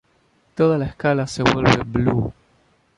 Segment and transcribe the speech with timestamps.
[0.55, 2.33] Toda la escala se vuelve blue"".